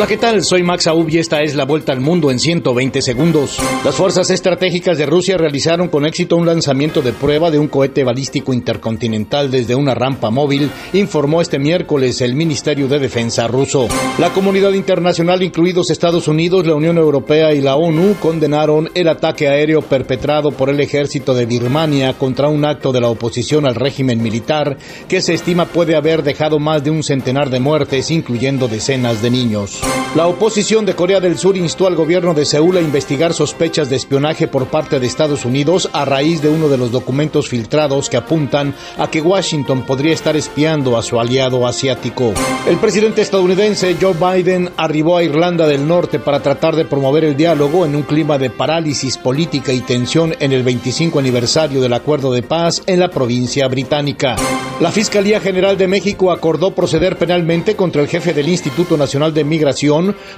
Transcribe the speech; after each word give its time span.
Hola, 0.00 0.08
¿qué 0.08 0.16
tal? 0.16 0.42
Soy 0.42 0.62
Max 0.62 0.86
Aub 0.86 1.10
y 1.10 1.18
esta 1.18 1.42
es 1.42 1.54
la 1.54 1.66
vuelta 1.66 1.92
al 1.92 2.00
mundo 2.00 2.30
en 2.30 2.38
120 2.38 3.02
segundos. 3.02 3.58
Las 3.84 3.96
fuerzas 3.96 4.30
estratégicas 4.30 4.96
de 4.96 5.04
Rusia 5.04 5.36
realizaron 5.36 5.88
con 5.88 6.06
éxito 6.06 6.36
un 6.36 6.46
lanzamiento 6.46 7.02
de 7.02 7.12
prueba 7.12 7.50
de 7.50 7.58
un 7.58 7.68
cohete 7.68 8.02
balístico 8.02 8.54
intercontinental 8.54 9.50
desde 9.50 9.74
una 9.74 9.94
rampa 9.94 10.30
móvil, 10.30 10.70
informó 10.94 11.42
este 11.42 11.58
miércoles 11.58 12.22
el 12.22 12.34
Ministerio 12.34 12.88
de 12.88 12.98
Defensa 12.98 13.46
ruso. 13.46 13.88
La 14.18 14.32
comunidad 14.32 14.72
internacional, 14.72 15.42
incluidos 15.42 15.90
Estados 15.90 16.28
Unidos, 16.28 16.66
la 16.66 16.76
Unión 16.76 16.96
Europea 16.96 17.52
y 17.52 17.60
la 17.60 17.76
ONU, 17.76 18.14
condenaron 18.22 18.88
el 18.94 19.06
ataque 19.06 19.48
aéreo 19.48 19.82
perpetrado 19.82 20.50
por 20.50 20.70
el 20.70 20.80
ejército 20.80 21.34
de 21.34 21.44
Birmania 21.44 22.14
contra 22.14 22.48
un 22.48 22.64
acto 22.64 22.90
de 22.90 23.02
la 23.02 23.08
oposición 23.08 23.66
al 23.66 23.74
régimen 23.74 24.22
militar 24.22 24.78
que 25.08 25.20
se 25.20 25.34
estima 25.34 25.66
puede 25.66 25.94
haber 25.94 26.22
dejado 26.22 26.58
más 26.58 26.82
de 26.82 26.88
un 26.88 27.02
centenar 27.02 27.50
de 27.50 27.60
muertes, 27.60 28.10
incluyendo 28.10 28.66
decenas 28.66 29.20
de 29.20 29.28
niños. 29.28 29.82
La 30.16 30.26
oposición 30.26 30.84
de 30.84 30.96
Corea 30.96 31.20
del 31.20 31.38
Sur 31.38 31.56
instó 31.56 31.86
al 31.86 31.94
gobierno 31.94 32.34
de 32.34 32.44
Seúl 32.44 32.76
a 32.76 32.80
investigar 32.80 33.32
sospechas 33.32 33.88
de 33.88 33.94
espionaje 33.94 34.48
por 34.48 34.66
parte 34.66 34.98
de 34.98 35.06
Estados 35.06 35.44
Unidos 35.44 35.88
a 35.92 36.04
raíz 36.04 36.42
de 36.42 36.48
uno 36.48 36.68
de 36.68 36.76
los 36.76 36.90
documentos 36.90 37.48
filtrados 37.48 38.10
que 38.10 38.16
apuntan 38.16 38.74
a 38.98 39.08
que 39.08 39.20
Washington 39.20 39.86
podría 39.86 40.12
estar 40.12 40.34
espiando 40.34 40.98
a 40.98 41.04
su 41.04 41.20
aliado 41.20 41.64
asiático. 41.64 42.34
El 42.66 42.78
presidente 42.78 43.22
estadounidense 43.22 43.96
Joe 44.00 44.14
Biden 44.14 44.70
arribó 44.76 45.16
a 45.16 45.22
Irlanda 45.22 45.68
del 45.68 45.86
Norte 45.86 46.18
para 46.18 46.40
tratar 46.40 46.74
de 46.74 46.84
promover 46.84 47.22
el 47.22 47.36
diálogo 47.36 47.86
en 47.86 47.94
un 47.94 48.02
clima 48.02 48.36
de 48.36 48.50
parálisis 48.50 49.16
política 49.16 49.72
y 49.72 49.78
tensión 49.80 50.34
en 50.40 50.50
el 50.50 50.64
25 50.64 51.20
aniversario 51.20 51.80
del 51.80 51.92
acuerdo 51.92 52.32
de 52.32 52.42
paz 52.42 52.82
en 52.86 52.98
la 52.98 53.10
provincia 53.10 53.68
británica. 53.68 54.34
La 54.80 54.90
Fiscalía 54.90 55.40
General 55.40 55.76
de 55.76 55.86
México 55.86 56.32
acordó 56.32 56.74
proceder 56.74 57.16
penalmente 57.16 57.76
contra 57.76 58.02
el 58.02 58.08
jefe 58.08 58.32
del 58.32 58.48
Instituto 58.48 58.96
Nacional 58.96 59.32
de 59.34 59.44
Migración 59.44 59.69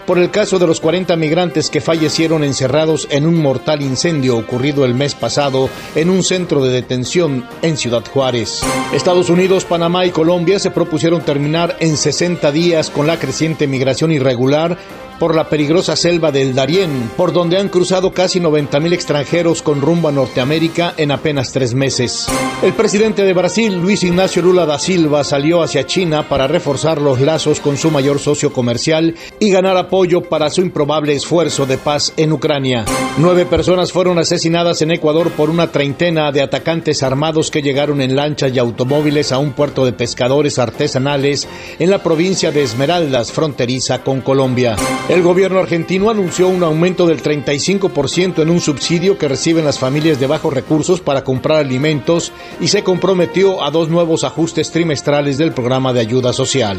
por 0.06 0.18
el 0.18 0.30
caso 0.30 0.59
de 0.59 0.66
los 0.66 0.80
40 0.80 1.16
migrantes 1.16 1.70
que 1.70 1.80
fallecieron 1.80 2.45
encerrados 2.45 3.09
en 3.10 3.26
un 3.26 3.40
mortal 3.40 3.82
incendio 3.82 4.37
ocurrido 4.37 4.84
el 4.84 4.95
mes 4.95 5.15
pasado 5.15 5.68
en 5.95 6.10
un 6.10 6.23
centro 6.23 6.62
de 6.65 6.73
detención 6.73 7.46
en 7.62 7.76
Ciudad 7.76 8.04
Juárez. 8.12 8.60
Estados 8.92 9.30
Unidos, 9.30 9.65
Panamá 9.65 10.07
y 10.07 10.10
Colombia 10.10 10.59
se 10.59 10.70
propusieron 10.70 11.23
terminar 11.23 11.76
en 11.80 11.96
60 11.96 12.52
días 12.52 12.90
con 12.90 13.07
la 13.07 13.18
creciente 13.18 13.66
migración 13.66 14.12
irregular 14.12 14.76
por 15.18 15.35
la 15.35 15.49
peligrosa 15.49 15.96
selva 15.96 16.32
del 16.32 16.55
Darién, 16.55 17.10
por 17.16 17.32
donde 17.32 17.59
han 17.59 17.68
cruzado 17.68 18.13
casi 18.13 18.41
90.000 18.41 18.93
extranjeros 18.93 19.63
con 19.63 19.80
rumbo 19.80 20.09
a 20.09 20.13
Norteamérica 20.13 20.95
en 20.96 21.10
apenas 21.10 21.52
tres 21.52 21.74
meses. 21.74 22.27
El 22.63 22.73
presidente 22.73 23.24
de 23.24 23.32
Brasil, 23.32 23.80
Luis 23.80 24.02
Ignacio 24.02 24.43
Lula 24.43 24.66
da 24.66 24.79
Silva, 24.79 25.24
salió 25.24 25.63
hacia 25.63 25.87
China 25.87 26.29
para 26.29 26.46
reforzar 26.46 27.01
los 27.01 27.21
lazos 27.21 27.60
con 27.60 27.77
su 27.77 27.91
mayor 27.91 28.19
socio 28.19 28.52
comercial 28.52 29.15
y 29.38 29.51
ganar 29.51 29.77
apoyo 29.77 30.23
para 30.23 30.51
su 30.51 30.60
improbable 30.60 31.15
esfuerzo 31.15 31.66
de 31.66 31.79
paz 31.79 32.13
en 32.16 32.32
Ucrania. 32.32 32.85
Nueve 33.19 33.47
personas 33.47 33.93
fueron 33.93 34.19
asesinadas 34.19 34.82
en 34.82 34.91
Ecuador 34.91 35.30
por 35.32 35.51
una 35.51 35.71
treintena 35.71 36.32
de 36.32 36.43
atacantes 36.43 37.02
armados 37.02 37.51
que 37.51 37.63
llegaron 37.63 38.01
en 38.01 38.16
lanchas 38.16 38.52
y 38.54 38.59
automóviles 38.59 39.32
a 39.32 39.38
un 39.38 39.52
puerto 39.52 39.85
de 39.85 39.93
pescadores 39.93 40.59
artesanales 40.59 41.47
en 41.79 41.91
la 41.91 42.02
provincia 42.02 42.52
de 42.52 42.63
Esmeraldas, 42.63 43.32
fronteriza 43.32 44.02
con 44.02 44.21
Colombia. 44.21 44.76
El 45.08 45.22
gobierno 45.22 45.58
argentino 45.58 46.10
anunció 46.10 46.48
un 46.48 46.62
aumento 46.62 47.06
del 47.06 47.22
35% 47.22 48.40
en 48.40 48.50
un 48.50 48.60
subsidio 48.60 49.18
que 49.18 49.28
reciben 49.28 49.64
las 49.64 49.78
familias 49.78 50.20
de 50.20 50.28
bajos 50.28 50.54
recursos 50.54 51.00
para 51.00 51.24
comprar 51.24 51.58
alimentos 51.58 52.32
y 52.60 52.68
se 52.68 52.84
comprometió 52.84 53.62
a 53.64 53.70
dos 53.70 53.88
nuevos 53.88 54.23
ajustes 54.23 54.70
trimestrales 54.70 55.38
del 55.38 55.52
programa 55.52 55.92
de 55.92 56.00
ayuda 56.00 56.32
social. 56.32 56.78